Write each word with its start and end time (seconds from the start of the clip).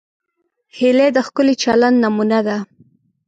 هیلۍ 0.77 1.09
د 1.13 1.17
ښکلي 1.27 1.55
چلند 1.63 1.97
نمونه 2.03 2.39
ده 2.47 2.57